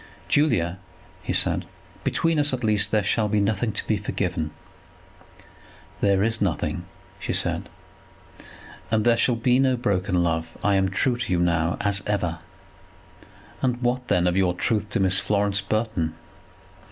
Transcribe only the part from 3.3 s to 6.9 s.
nothing to be forgiven." "There is nothing,"